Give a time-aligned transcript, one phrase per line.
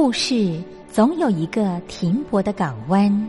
[0.00, 3.28] 故事总有一个停泊的港湾。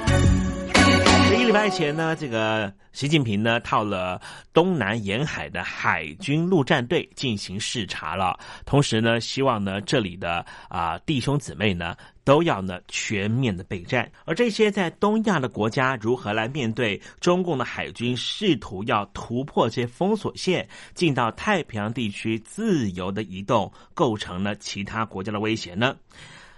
[1.51, 4.21] 一个礼拜前呢，这个习近平呢到了
[4.53, 11.93] 东南沿海的海军陆战队进行视察了，同时呢，希望呢这里的啊弟兄姊妹呢
[12.23, 14.09] 都要呢全面的备战。
[14.23, 25.97] 而这些在东亚的国家如何来面对中共的海军试图要突破这些封锁线，进到太平洋地区自由的移动，构成了其他国家的威胁呢？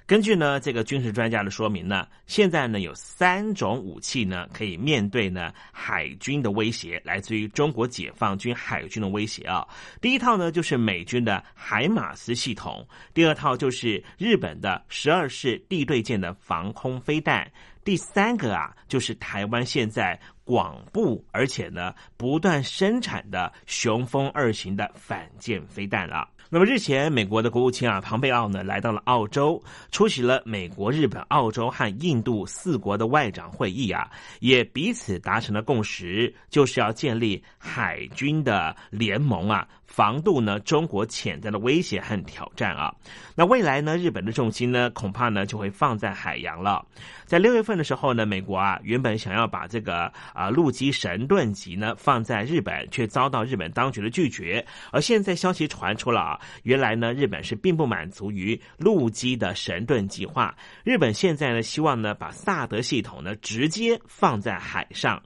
[0.05, 9.65] 根据呢这个军事专家的说明呢，现在呢有三种武器呢可以面对呢海军的威胁，来自于中国解放军海军的威胁啊。
[10.01, 17.49] 第一套呢就是美军的海马斯系统，第二套就是日本的十二式地对舰的防空飞弹，
[17.85, 26.27] 第三个啊就是台湾现在广布而且呢不断生产的雄风二型的反舰飞弹了。
[26.49, 29.59] 那么日前，美国的国务卿啊，庞贝奥呢来到了澳洲，
[29.91, 34.07] 出席了美国、日本、澳洲和印度四国的外长会议啊，
[34.39, 42.93] 也彼此达成了共识，就是要建立海军的联盟啊，防度呢中国潜在的威胁和挑战啊。
[43.33, 46.85] 那未来呢，日本的重心呢，恐怕呢就会放在海洋了。
[47.25, 54.65] 在六月份的时候呢，美国啊原本想要把这个啊陆基神盾级呢放在日本，却遭到日本当局的拒绝。
[54.91, 65.21] 而现在消息传出了啊，原来呢日本是并不满足于陆基的神盾计划，日本现在呢希望呢把萨德系统呢直接放在海上。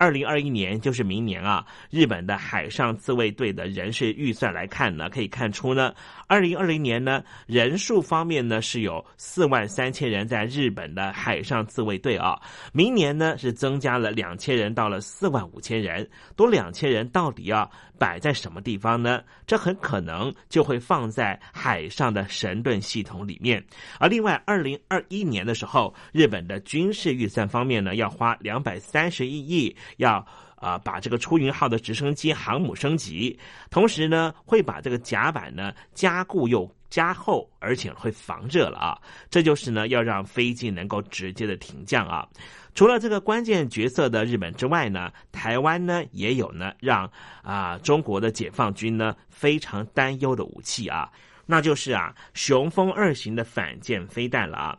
[0.00, 5.92] 二零二一年就是明年啊，日本的海上自卫队的人事预算来看呢，可以看出呢，
[6.28, 12.40] 二零二零年呢人数方面呢是有四万三千人在日本的海上自卫队啊，
[12.72, 19.22] 明年呢是增加了两千人到了四万五千人，多两千人到底要摆在什么地方呢？
[19.46, 23.64] 这很可能就会放在海上的神盾系统里面。
[23.98, 29.74] 而另外，二零二一年的时候，日本的军事预算方面呢要花两百三十一亿。
[29.96, 30.24] 要
[30.60, 33.38] 啊，把这个出云号的直升机航母升级，
[33.70, 38.98] 同时呢，会把这个甲板呢加固又加厚，而且会防热了啊。
[39.30, 42.26] 这就是呢，要让飞机能够直接的停降啊。
[42.74, 47.10] 除了这个关键角色的日本之外呢，台湾呢也有呢让
[47.42, 51.10] 啊中国的解放军呢非常担忧的武器啊，
[51.46, 54.78] 那就是啊雄风二型的反舰飞弹了啊。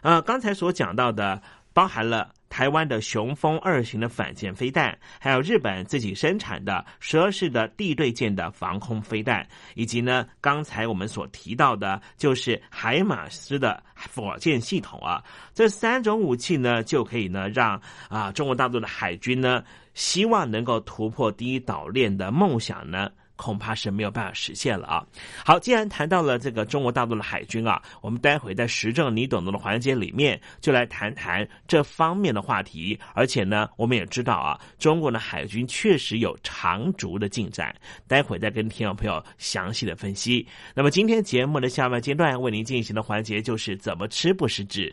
[0.00, 1.40] 呃，刚才所讲到的
[1.72, 2.30] 包含了。
[2.48, 13.82] 台湾的雄风二型的反舰飞弹，还有日本自己生产的十二式的地对舰的防空飞弹，以及呢，刚才我们所提到的，就是海马斯的
[14.14, 15.22] 火箭系统啊，
[15.54, 19.62] 这三种武器呢，就可以呢，让啊中国大陆的海军呢，
[19.94, 23.10] 希望能够突破第一岛链的梦想呢。
[23.38, 25.06] 恐怕是没有办法实现了啊！
[25.44, 32.98] 好，既然谈到了这个中国大陆的海军啊，我们待会在时政你懂得的环节里面就来谈谈这方面的话题。
[33.14, 37.74] 而且呢，我们也知道啊，中国的海军确实有长足的进展。
[38.08, 40.44] 待会再跟听众朋友详细的分析。
[40.74, 44.92] 那么今天节目的下半阶段为您进行的环节就是怎么吃不食指。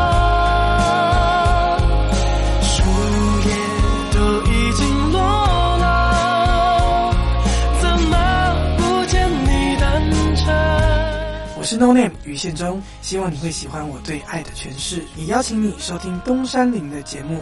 [11.71, 17.41] 是 No Name 于宪忠，希望你会喜欢我对爱的诠释，也邀请你收听东山林的节目。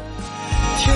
[0.78, 0.96] 天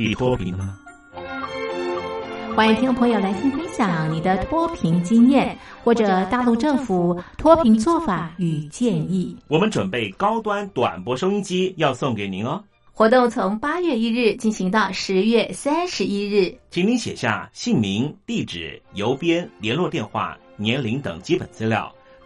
[0.00, 0.78] 你脱贫了吗？
[2.54, 9.36] 欢迎听众朋友来信分享你的脱贫经验，或者大陆政府脱贫做法与建议。
[9.48, 12.62] 我们准备高端短波收音机要送给您哦。
[12.92, 21.92] 活动从八月一日进行到十月三十一日，请您写下姓名、地址、邮编、联络电话、年龄等基本资料。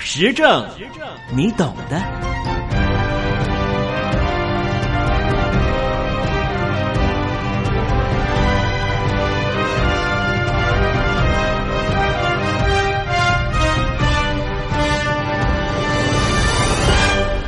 [0.00, 0.64] 时政，
[1.34, 2.00] 你懂的。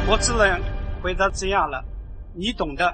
[0.08, 0.60] 我只能
[1.00, 1.84] 回答这样了，
[2.34, 2.92] 你懂的。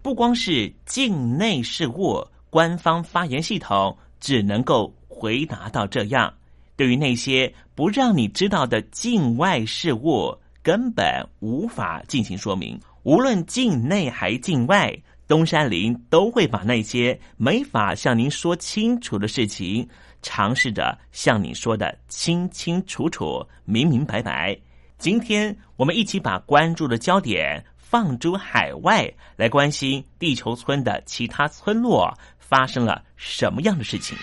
[0.00, 6.32] 不光是境内事务，官方发言系统只能够回答到这样。
[6.78, 10.32] 对于那些不让你知道的境外事务，
[10.62, 11.04] 根本
[11.40, 12.78] 无法进行说明。
[13.02, 19.88] 无论境内还境外，东山林都会把那些没法向您说清楚的事情，
[20.22, 24.56] 尝试着向你说的清清楚楚、明明白白。
[24.98, 34.16] 今天我们一起把关注的焦点放诸海外，来关心地球村的其他村落发生了什么样的事情。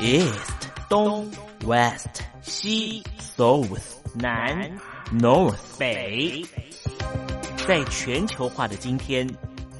[0.00, 1.30] East 东，
[1.64, 3.02] West 西，
[3.36, 3.80] South
[4.14, 4.70] 南，
[5.12, 6.44] North 北，
[7.66, 9.28] 在全球化的今天。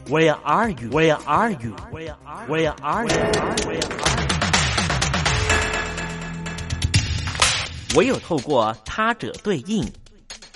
[0.09, 0.91] Where are you?
[0.91, 1.75] Where are you?
[1.93, 3.15] Where are Where are you?
[3.67, 3.81] Where are you?
[7.95, 9.87] 唯有透过他者对应，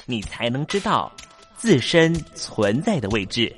[0.07, 1.13] 你才能知道
[1.57, 3.55] 自身存在的位置。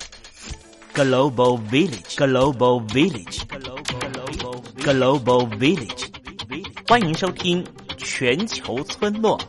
[0.95, 3.47] Global Village, Global Village,
[4.84, 6.08] Global Village，
[6.90, 7.66] 欢迎收听
[7.98, 9.40] 全球村落。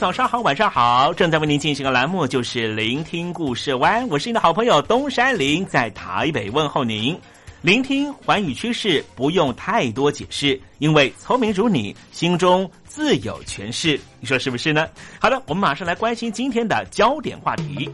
[0.00, 7.14] 早上好，晚上好，正在为您进行的栏目就是聆听故事湾，我是你的好朋友东山林，在台北问候您。
[7.60, 14.00] 聆听环宇趋势，不用太多解释，因为聪明如你，心中自有诠释。
[14.20, 14.88] 你说是不是呢？
[15.18, 17.86] 好的，我们马上来关心今天的焦点话题。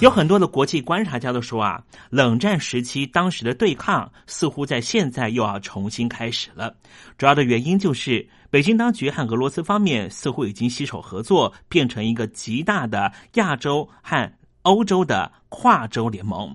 [0.00, 6.76] 有很多的国际观察家都说啊，冷战时期当时的对抗似乎在现在又要重新开始了。
[7.16, 14.30] 主要的原因就是北京当局和俄罗斯方面似乎已经携手合作，变成一个极大的亚洲和
[14.62, 16.54] 欧洲的跨洲联盟。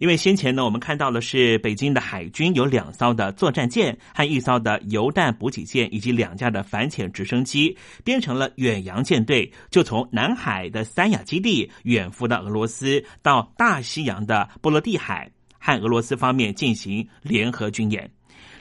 [0.00, 18.10] 因为先前呢，我们看到的是北京的海军有两艘的作战舰和一艘的油弹补给舰，以及两架的反潜直升机，编成了远洋舰队，就从南海的三亚基地远赴到俄罗斯，到大西洋的波罗的海，和俄罗斯方面进行联合军演。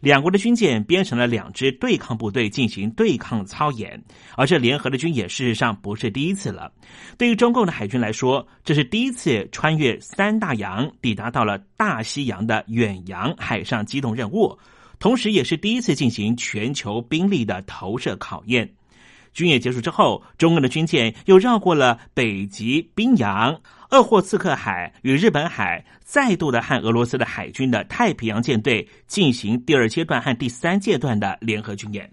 [0.02, 4.04] 两国的军舰编成了两支对抗部队进行对抗操演，
[4.36, 6.72] 而这联合的军演事实上不是第一次了。
[7.20, 14.58] 对于中共的海军来说，这是第一次穿越三大洋，抵达到了大西洋的远洋海上机动任务，
[14.98, 18.74] 同时也是第一次进行全球兵力的投射考验。
[19.34, 32.12] 军演结束之后，中共的军舰又绕过了北极冰洋、鄂霍次克海与日本海，再度的和俄罗斯的海军的太平洋舰队进行第二阶段和第三阶段的联合军演。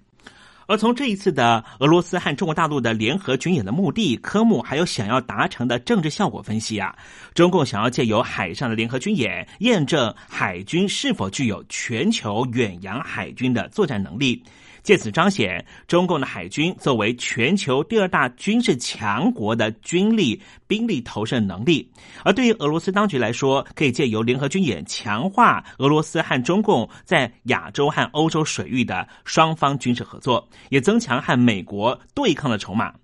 [0.68, 6.94] 而从这一次的俄罗斯和中国大陆的联合军演的目的、科目，还有想要达成的政治效果分析啊，
[7.34, 14.44] 中共想要借由海上的联合军演，验证海军是否具有全球远洋海军的作战能力。
[14.88, 21.86] 借此彰显中共的海军作为全球第二大军事强国的军力、兵力投射能力，
[22.24, 32.94] 而对于俄罗斯当局来说，可以借由联合军演强化俄罗斯和中共在亚洲和欧洲水域的双方军事合作，也增强和美国对抗的筹码。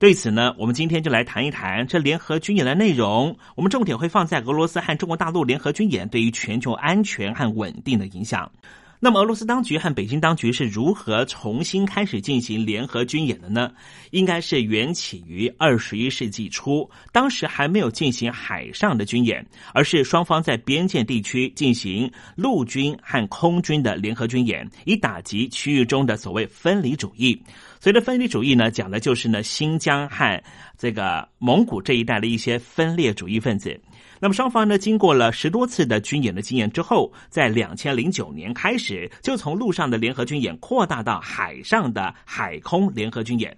[0.00, 3.38] 对此呢，我们今天就来谈一谈这联合军演的内容。
[3.54, 8.50] 我们重点会放在俄罗斯和中国大陆联合军演对于全球安全和稳定的影响。
[8.98, 13.70] 那么，俄罗斯当局和北京当局是如何重新开始进行联合军演的呢？
[14.10, 27.38] 应该是缘起于二十一世纪初，当时还没有进行海上的军演，而是双方在边界地区进行陆军和空军的联合军演，以打击区域中的所谓分离主义。
[27.78, 30.42] 随着分离主义呢，讲的就是呢新疆和
[30.78, 33.78] 这个蒙古这一带的一些分裂主义分子。
[34.26, 43.56] 那么双方呢，经过了十多次的军演的经验之后，在两千零九年开始，就从陆上的联合军演扩大到海上的海空联合军演。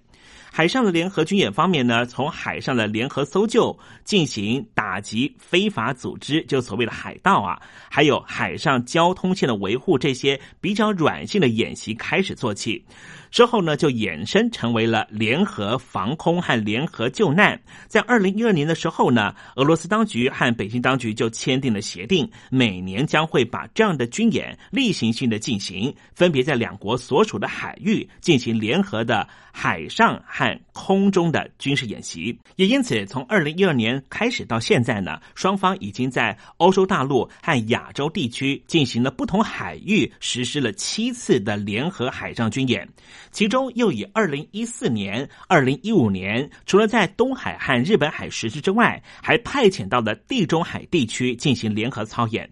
[0.51, 12.85] 海上的联合军演方面呢，从海上的联合搜救、进行打击非法组织，就所谓的海盗啊，还有海上交通线的维护这些比较软性的演习开始做起。
[13.31, 17.59] 之后呢，就衍生成为了联合防空和联合救难。
[17.87, 32.37] 在二零一二年的时候呢，俄罗斯当局和北京当局就签订了协定，每年将会把这样的军演例行性的进行，分别在两国所属的海域进行联合的海上和空中的军事演习。
[32.55, 42.87] 也因此，从二零一二年开始到现在呢，双方已经在欧洲大陆和亚洲地区进行了不同海域实施了七次的联合海上军演。
[43.31, 52.49] 其中又以二零一四年、二零一五年，除了在东海和日本海实施之外，还派遣到了地中海地区进行联合操演。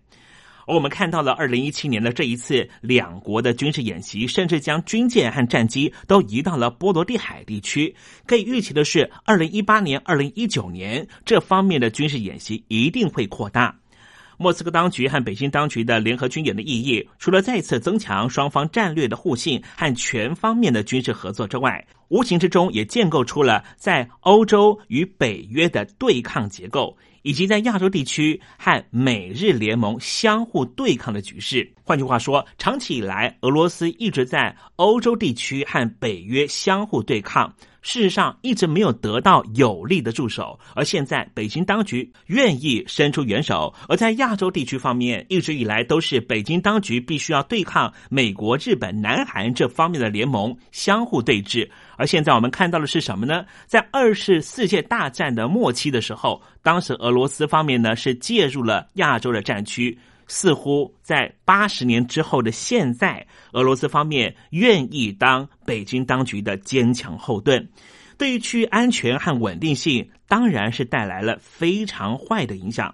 [0.69, 7.95] 而我们看到了二零一七年的这一次两国的军事演习，甚至将军舰和战机都移到了波罗的海地区。
[8.25, 13.80] 可以预期的是，二零一八年、二零一九年这方面的军事演习一定会扩大。
[14.38, 31.69] 莫斯科当局和北京当局的联合军演的意义，除了再次增强双方战略的互信和全方面的军事合作之外，无形之中也建构出了在欧洲与北约的对抗结构，以及在亚洲地区和美日联盟相互对抗的局势。
[31.84, 37.52] 换句话说，长期以来，俄罗斯一直在欧洲地区和北约相互对抗。
[37.88, 43.73] 事实上，一直没有得到有力的助手，而现在北京当局愿意伸出援手。
[43.88, 51.65] 而在亚洲地区方面，一直以来都是北京当局必须要对抗美国、日本、南韩这方面的联盟相互对峙。
[51.95, 53.45] 而现在我们看到的是什么呢？
[53.67, 59.97] 在二次世界大战的末期的时候，当时俄罗斯方面呢是介入了亚洲的战区。
[60.27, 67.67] 似乎在八十年之后的现在，俄罗斯方面愿意当北京当局的坚强后盾，
[68.17, 72.93] 对于区域安全和稳定性，当然是带来了非常坏的影响。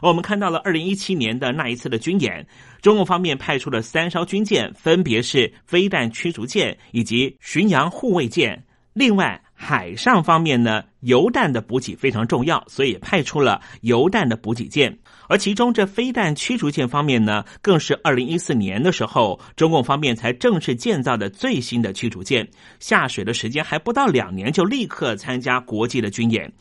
[0.00, 2.46] 我们看到了二零一七年的那一次的军演，
[2.80, 8.64] 中共方面派出了三艘军舰，分别是飞弹驱逐舰以及巡洋护卫舰。
[8.92, 14.98] 另外，海上方面呢，油弹的补给非常重要，所以派出了油弹的补给舰。
[15.28, 22.48] 而其中这飞弹驱逐舰方面呢，更是二零一四年的时候，中共方面才正式建造的最新的驱逐舰。
[22.80, 26.52] 下水的时间还不到两年，就立刻参加国际的军演。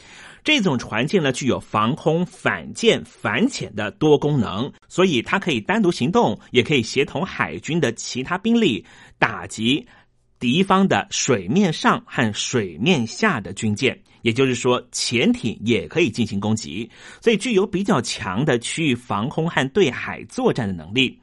[0.43, 8.85] 这种船舰呢，具有防空、反舰、反潜的多功能，所以它可以单独行动，也可以协同海军的其他兵力
[9.19, 9.87] 打击。
[10.39, 16.89] 敌方的水面上和水面下的军舰，也就是说潜艇也可以进行攻击，
[17.21, 21.19] 所以具有比较强的区域防空和对海作战的能力。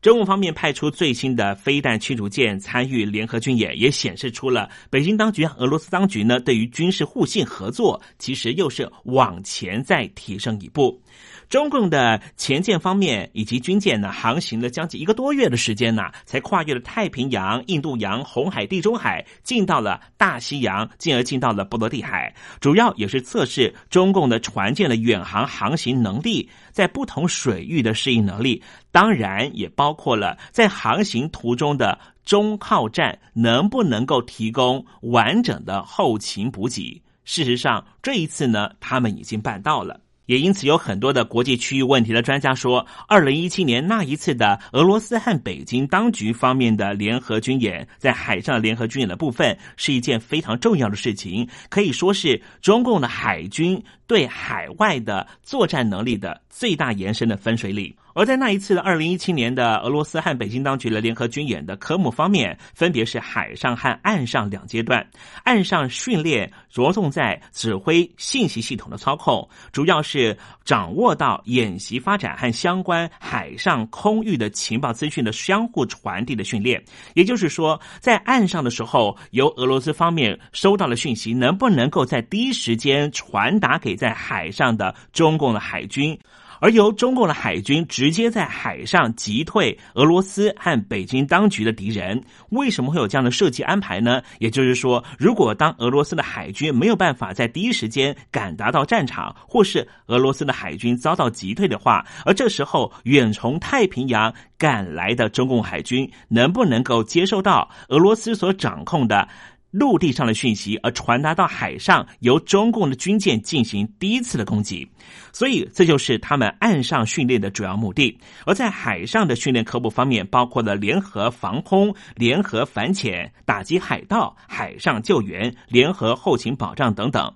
[0.00, 11.02] 中共方面派出最新的飞弹驱逐舰参与联合军演，也显示出了北京当局和俄罗斯当局呢对于军事互信合作，其实又是往前再提升一步。
[11.48, 22.34] 中共的前舰方面以及军舰呢，航行了将近一个多月的时间呢，才跨越了太平洋、印度洋、红海、地中海，进到了大西洋，进而进到了波罗的海。
[22.60, 28.62] 主要也是测试中共的船舰的远航航行能力，在不同水域的适应能力。
[28.92, 37.02] 当然，也包括了在航行途中的中靠站能不能够提供完整的后勤补给。
[37.24, 39.98] 事实上，这一次呢，他们已经办到了。
[40.28, 57.96] 也因此有很多的国际区域问题的专家说，二零一七年那一次的俄罗斯和北京当局方面的联合军演，在海上联合军演的部分是一件非常重要的事情，可以说是中共的海军对海外的作战能力的最大延伸的分水岭。
[58.18, 65.08] 而在那一次的二零一七年的俄罗斯和北京当局的联合军演的科目方面，分别是海上和岸上两阶段。
[65.44, 76.82] 岸上训练着重在指挥信息系统的操控，主要是掌握到演习发展和相关海上空域的情报资讯的相互传递的训练。
[77.14, 86.18] 也就是说，在岸上的时候，由俄罗斯方面收到了讯息，能不能够在第一时间传达给在海上的中共的海军？
[86.60, 94.22] 而由中共的海军直接在海上击退俄罗斯和北京当局的敌人，为什么会有这样的设计安排呢？
[94.38, 109.28] 也就是说，如果当俄罗斯的海军没有办法在第一时间赶达到战场，或是俄罗斯的海军遭到击退的话，而这时候远从太平洋赶来的中共海军能不能够接受到俄罗斯所掌控的？
[109.70, 114.88] 陆地上的讯息，而传达到海上，由中共的军舰进行第一次的攻击，
[115.32, 118.18] 所以这就是他们岸上训练的主要目的。
[118.46, 127.30] 而在海上的训练科目方面，包括了联合防空、联合反潜、打击海盗、海上救援、联合后勤保障等等。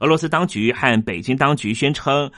[0.00, 2.30] 俄罗斯当局和北京当局宣称。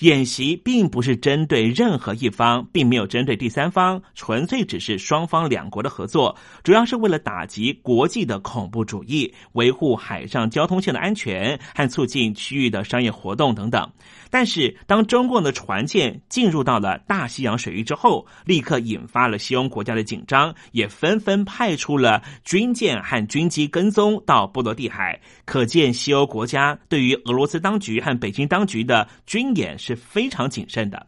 [0.00, 13.88] 演习并不是针对任何一方，并没有针对第三方，纯粹只是双方两国的合作，主要是为了打击国际的恐怖主义，维护海上交通线的安全和促进区域的商业活动等等。
[14.34, 25.20] 但是，当中共的船舰进入到了大西洋水域之后，立刻引发了西欧国家的紧张，也纷纷派出了军舰和军机跟踪到波罗的海。
[25.44, 31.06] 可见，西欧国家对于俄罗斯当局和北京当局的军演是非常谨慎的。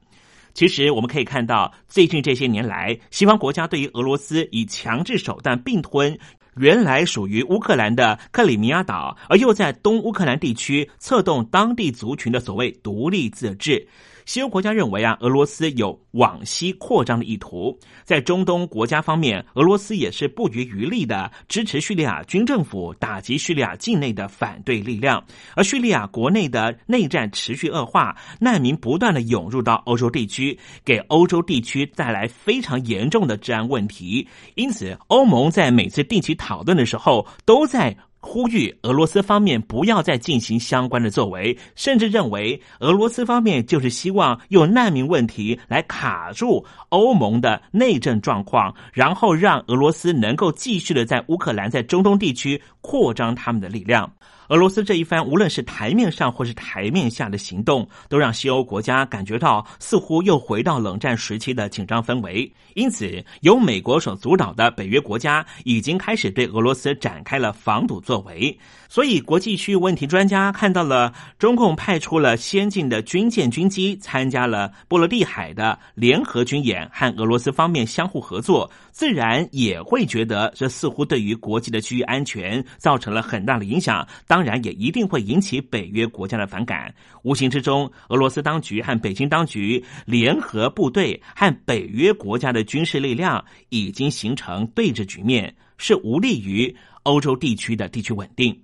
[0.55, 6.17] 其实，我们可以看到，最近这些年来，西方国家对于俄罗斯以强制手段并吞。
[6.59, 13.87] 原来属于乌克兰的克里米亚岛，而又在东乌克兰地区策动当地族群的所谓独立自治。
[14.27, 17.79] 西欧国家认为啊，俄罗斯有往西扩张的意图。
[18.05, 25.25] 在中东国家方面，俄罗斯也是不遗余力的支持叙利亚军政府打击叙利亚境内的反对力量。
[25.55, 34.27] 而叙利亚国内的内战持续恶化，难民不断的涌入到欧洲地区，给欧洲地区带来非常严重的治安问题。
[34.57, 37.97] 因此，欧盟在每次定期讨论的时候，都在。
[38.27, 54.13] 呼吁俄罗斯方面不要再进行相关的作为，甚至认为俄罗斯方面就是希望用难民问题来卡住欧盟的内政状况，然后让俄罗斯能够继续的在乌克兰、在中东地区扩张他们的力量。
[54.49, 62.51] 俄罗斯这一番无论是台面上或是台面下的行动，都让西欧国家感觉到似乎又回到冷战时期的紧张氛围。
[62.75, 68.57] 因此，由美国所主导的北约国家已经开始对俄罗斯展开了防堵作为。
[68.89, 84.07] 所以，国际区域问题专家看到了中共派出了先进的军舰、军机参加了波罗的海的联合军演，和俄罗斯方面相互合作，自然也会觉得这似乎对于国际的区域安全造成了很大的影响。
[84.27, 86.95] 当然，也一定会引起北约国家的反感。
[87.23, 98.57] 无形之中，俄罗斯当局和北京当局联合部队和北约国家的军事力量已经形成对峙局面，是无利于欧洲地区的地区稳定。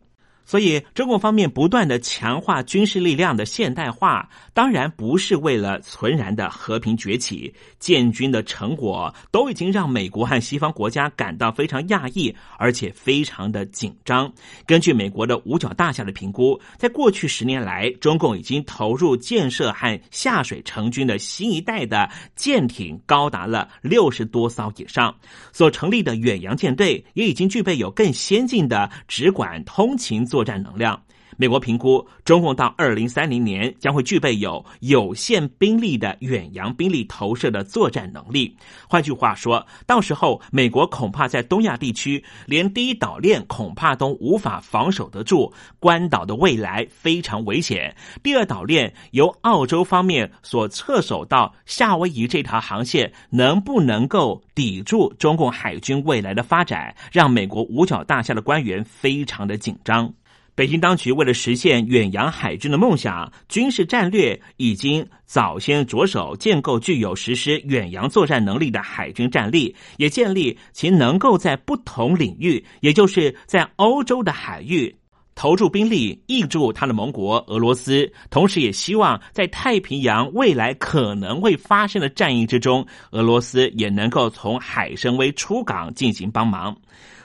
[0.44, 7.54] 所以，中共方面不断的强化军事力量的现代化，当然不是为了存然的和平崛起。
[7.78, 14.32] 建军的成果都已经让美国和西方国家感到非常讶异，而且非常的紧张。
[14.66, 25.14] 根据美国的五角大厦的评估，在过去十年来，中共已经投入建设和下水成军的新一代的舰艇高达了六十多艘以上，
[25.52, 30.26] 所成立的远洋舰队也已经具备有更先进的直管通勤。
[30.32, 30.98] 作战能量，
[31.36, 38.56] 美国评估中共到二零三零年将会具备有有限兵力的远洋兵力投射的作战能力。
[38.88, 47.94] 换句话说，到时候美国恐怕在东亚地区连第一岛链恐怕都无法防守得住，关岛的未来非常危险。
[48.22, 60.10] 第二岛链由澳洲方面所撤守到夏威夷这条航线，能不能够抵住中共海军未来的发展，让美国五角大厦的官员非常的紧张。
[60.54, 74.94] 北京当局为了实现远洋海军的梦想，军事战略已经早先着手建构具有实施远洋作战能力的海军战力，也建立其能够在不同领域，也就是在欧洲的海域
[75.34, 86.76] 投注兵力挹注他的盟国俄罗斯，同时也希望在太平洋未来可能会发生的战役之中，俄罗斯也能够从海参崴出港进行帮忙。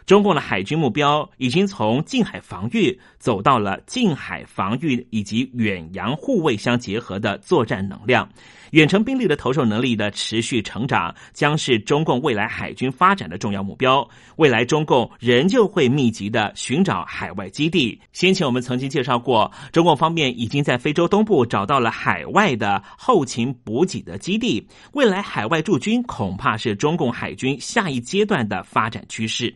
[0.08, 8.28] 中共的海军目标已经从近海防御走到了近海防御以及远洋护卫相结合的作战能量。
[8.72, 14.08] 远程兵力的投射能力的持续成长，将是中共未来海军发展的重要目标。
[14.38, 18.00] 未来中共仍旧会密集的寻找海外基地。
[18.14, 24.66] 先前我们曾经介绍过，中共方面已经在非洲东部找到了海外的后勤补给的基地。
[24.94, 29.54] 未来海外驻军恐怕是中共海军下一阶段的发展趋势。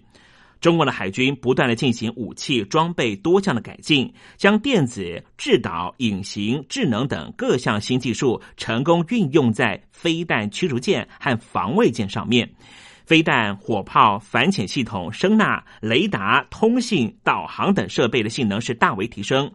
[0.62, 12.47] 中国的海军不断的进行武器装备多项的改进，将电子、制导、隐形、智能等各项新技术成功运用在飞弹驱逐舰和防卫舰上面。
[13.04, 19.52] 飞弹、火炮、反潜系统、声纳、雷达、通信、导航等设备的性能是大为提升。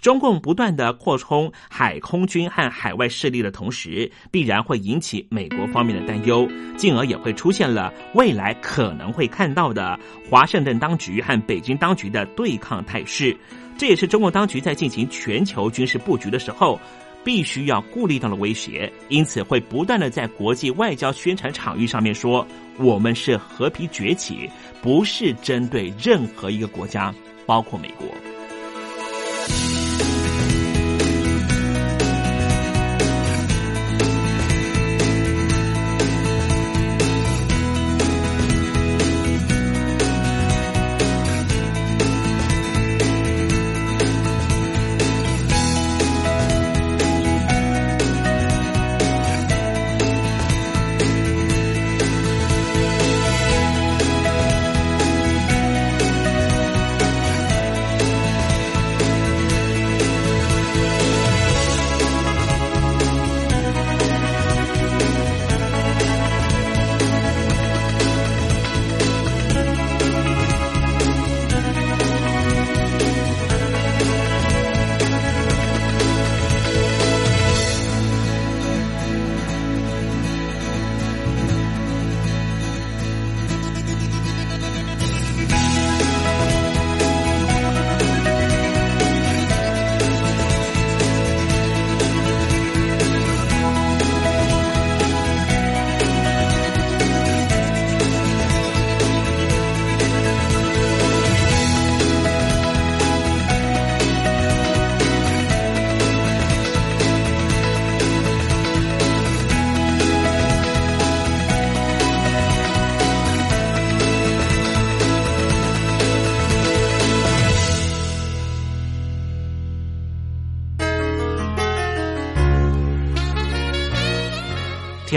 [0.00, 9.98] 中共不断的扩充海空军和海外势力的同时，必然会引起美国方面的担忧，进而也会出现了未来可能会看到的
[10.30, 13.36] 华盛顿当局和北京当局的对抗态势。
[13.76, 16.80] 这也是中共当局在进行全球军事布局的时候，
[17.24, 18.92] 必须要顾虑到的威胁。
[19.08, 22.46] 因此，会不断的在国际外交宣传场域上面说，
[22.78, 24.48] 我们是和平崛起，
[24.80, 27.12] 不是针对任何一个国家，
[27.46, 28.06] 包括美国。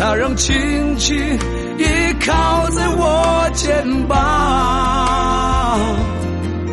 [0.00, 1.84] 它让亲戚依
[2.24, 4.18] 靠在我肩膀，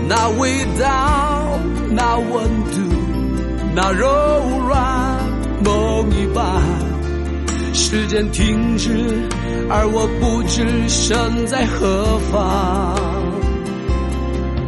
[0.08, 1.60] 那味道，
[1.90, 2.80] 那温度，
[3.76, 4.08] 那柔
[4.66, 5.20] 软
[5.62, 6.64] 梦一般。
[7.74, 8.90] 时间停止，
[9.70, 12.96] 而我不知身在何方。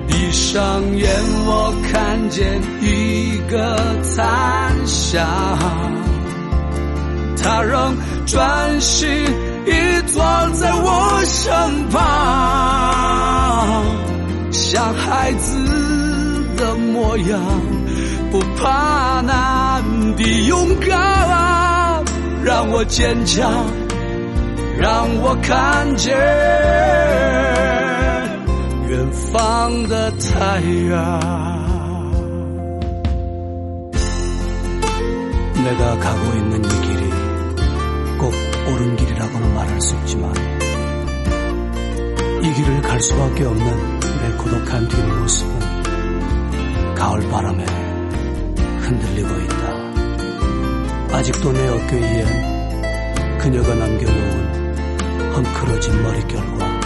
[0.06, 1.10] 闭上眼，
[1.46, 5.26] 我看见一个残响，
[7.39, 7.97] 他仍
[8.27, 9.09] 专心
[9.67, 9.73] 倚
[10.07, 10.23] 坐
[10.55, 12.01] 在我身旁，
[14.51, 15.57] 像孩子
[16.57, 17.41] 的模样，
[18.31, 19.83] 不怕难
[20.17, 22.03] 的勇敢，
[22.45, 23.51] 让我坚强，
[24.79, 26.17] 让我看见
[28.89, 30.61] 远方的太
[30.91, 31.21] 阳。
[35.65, 36.88] 내가 가고 있는 이 길이 꼭
[38.69, 40.35] 옳은 길이라고는 말할 수 없지만
[42.43, 47.65] 이 길을 갈 수밖에 없는 내 고독한 뒷모습은 가을 바람에
[48.81, 49.73] 흔들리고 있다.
[51.17, 56.81] 아직도 내 어깨 위엔 그녀가 남겨놓은 헝클어진 머릿결과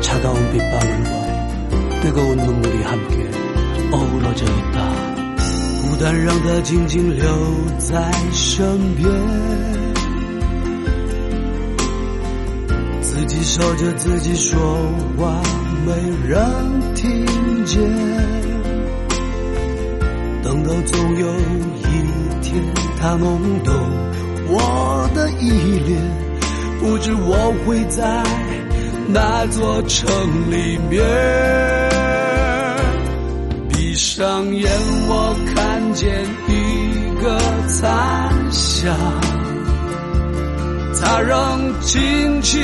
[0.00, 3.30] 차가운 빗방울과 뜨거운 눈물이 함께
[3.92, 5.10] 어우러져 있다.
[5.90, 7.24] 孤单让它静静留
[7.78, 9.10] 在身边，
[13.15, 14.59] 自己守着自己说
[15.17, 15.41] 话，
[15.85, 15.93] 没
[16.27, 16.37] 人
[16.95, 17.25] 听
[17.65, 17.81] 见。
[20.43, 21.25] 等到总有
[21.77, 22.61] 一天，
[22.99, 23.73] 它弄懂
[24.49, 25.49] 我的依
[25.87, 25.97] 恋，
[26.81, 28.21] 不知我会在
[29.07, 30.11] 哪座城
[30.51, 31.01] 里面。
[33.69, 34.69] 闭上眼，
[35.07, 37.39] 我看见一个
[37.69, 38.93] 残响，
[41.01, 42.61] 它仍轻轻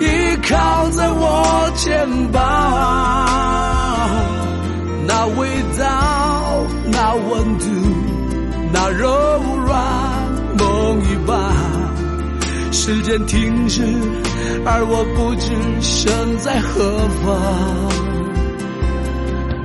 [0.00, 2.40] 依靠在我肩膀，
[5.06, 5.84] 那味道，
[6.90, 7.64] 那温度，
[8.72, 9.08] 那柔
[9.66, 9.76] 软
[10.58, 11.36] 梦一般。
[12.70, 13.82] 时间停止，
[14.64, 17.26] 而我不知身在何方。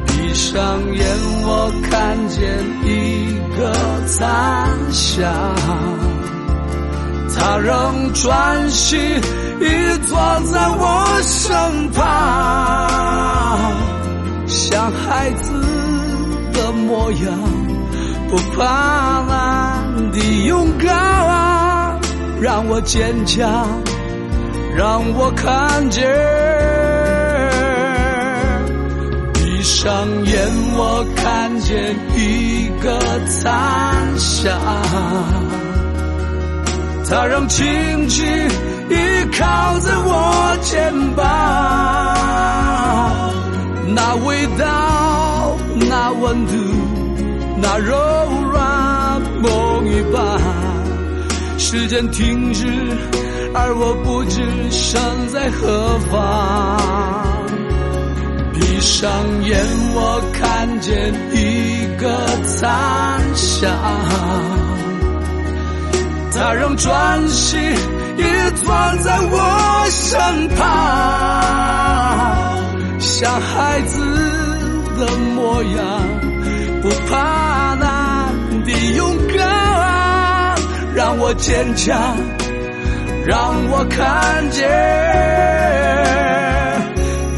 [0.08, 1.06] 闭上眼，
[1.46, 2.42] 我看见
[2.84, 3.72] 一个
[4.08, 5.32] 残响，
[7.36, 9.00] 它仍专心
[9.60, 9.66] 倚
[10.08, 10.18] 坐
[10.52, 12.02] 在我身旁，
[14.48, 15.54] 像孩子
[16.54, 17.22] 的模样，
[18.30, 22.00] 不怕难的勇敢，
[22.42, 23.48] 让我坚强，
[24.76, 26.04] 让我看见。
[29.34, 34.60] 闭上眼，我看见一个残响，
[37.10, 38.26] 它仍轻轻
[38.94, 38.96] 依
[39.38, 41.26] 靠在我肩膀，
[43.96, 45.58] 那味道，
[45.90, 46.54] 那温度，
[47.58, 47.96] 那柔
[48.52, 50.18] 软梦一般。
[51.58, 52.68] 时间停止，
[53.56, 56.78] 而我不知身在何方。
[58.54, 59.10] 闭上
[59.44, 59.60] 眼，
[59.96, 62.06] 我看见一个
[62.44, 63.72] 残响，
[66.36, 67.60] 它仍专心
[68.18, 68.22] 依
[68.64, 68.66] 坐
[69.04, 69.36] 在我
[69.90, 70.62] 身旁，
[73.00, 74.00] 像孩子
[74.98, 75.82] 的模样，
[76.82, 77.84] 不怕难
[78.66, 79.02] 的勇
[79.36, 80.56] 敢，
[80.96, 82.16] 让我坚强，
[83.26, 84.70] 让我看见。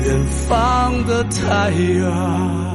[0.04, 2.75] 远方的太阳。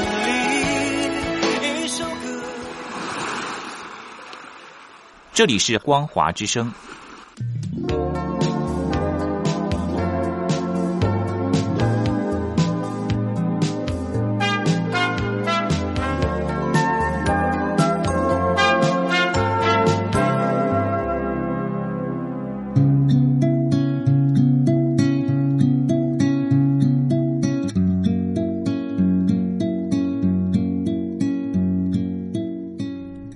[5.33, 6.71] 这里是光华之声。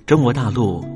[0.06, 0.95] 中国大陆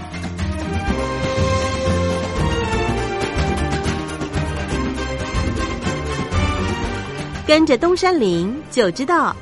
[7.51, 9.35] 跟着东山林就知道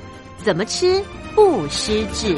[0.43, 0.99] 怎么吃
[1.36, 2.36] 不失智。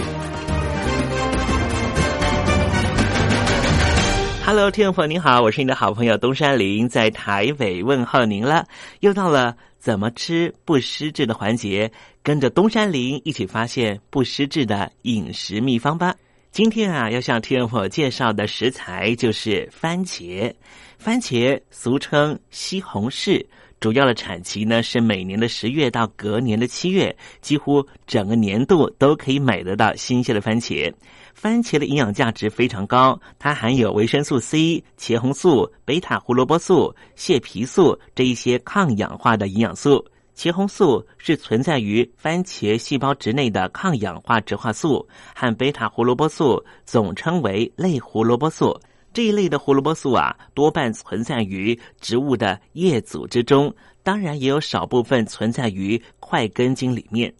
[4.45, 8.67] Hello，听众朋友您好，我是你的好朋友东山林，在台北问候您了。
[8.99, 11.89] 又到了怎么吃不失智的环节，
[12.21, 16.13] 跟着东山林一起发现不失智的饮食秘方吧。
[16.51, 20.53] 今天啊，要向听众朋友介绍的食材就是番茄。
[20.97, 23.41] 番茄俗称西红柿。
[23.81, 30.93] 主要的产期呢是每年的十月到隔年的七月，几乎整个年度都可以买得到新鲜的番茄。
[31.33, 40.05] 番茄的营养价值非常高，它含有维生素 C、茄红素、贝塔胡萝卜素、蟹皮素这一些抗氧化的营养素。
[40.37, 48.79] 茄红素是存在于番茄细胞质内的抗氧化植化素，和贝塔胡萝卜素总称为类胡萝卜素。
[49.13, 57.33] 这一类的胡萝卜素啊，多半存在于植物的叶组织中，当然也有少部分存在于块根茎里面。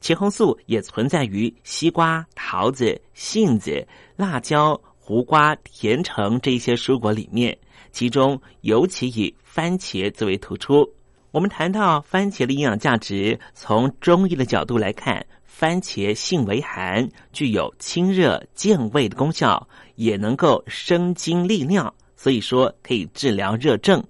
[0.00, 7.58] 茄红素也存在于西瓜、桃子、杏子、辣椒、胡瓜、甜橙这些蔬果里面，
[7.90, 10.88] 其中尤其以番茄最为突出。
[11.30, 19.68] 我们谈到番茄的营养价值，从中医的角度来看，番茄性为寒，具有清热健胃的功效。
[19.98, 24.02] 也能够生津利尿，所以说可以治疗热症。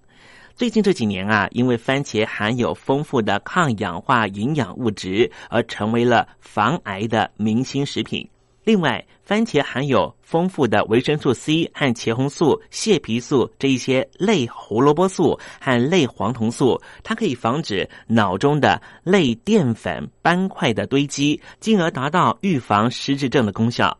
[0.54, 8.28] 最近这几年啊，因为番茄含有丰富的抗氧化营养物质，而成为了防癌的明星食品。
[8.64, 23.96] 另外，番茄含有丰富的维生素 C 和茄红素、蟹皮素这一些类胡萝卜素和类黄酮素，它可以防止脑中的类淀粉斑块的堆积，进而达到预防失智症的功效。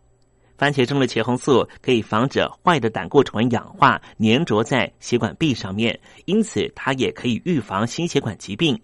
[0.59, 8.79] 番茄中的茄红素可以防止坏的胆固醇氧化粘着在血管壁上面，因此它也可以预防心血管疾病。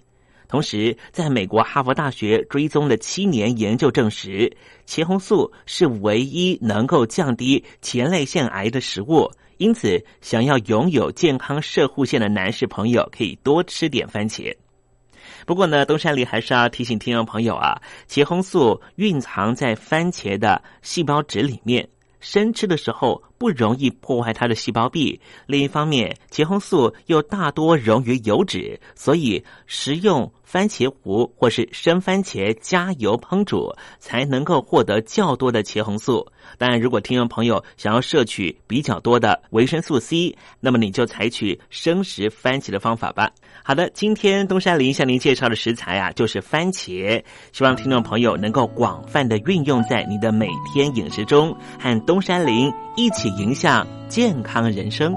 [0.46, 4.56] 同时，在美国哈佛大学追踪了七年研究证实，
[4.86, 9.28] 茄红素是唯一能够降低前列腺癌的食物。
[9.56, 14.54] 因此，想要拥有健康射护线的男士朋友，可以多吃点番茄。
[15.46, 21.88] 不过呢，东山里还是要提醒听众朋友啊，茄红素蕴藏在番茄的细胞质里面，
[22.20, 25.20] 生吃的时候不容易破坏它的细胞壁。
[25.46, 36.26] 另一方面，茄红素又大多溶于油脂，所以食用番茄糊或是生番茄加油烹煮，才能够获得较多的茄红素。
[36.58, 43.30] 当然，如果听众朋友想要摄取比较多的维生素 C，那么你就采取生食番茄的方法吧。
[43.64, 47.22] 好的，今天东山林向您介绍的食材啊，就是番茄。
[47.52, 55.16] 希望听众朋友能够广泛的运用在你的每天饮食中，和东山林一起影响健康人生。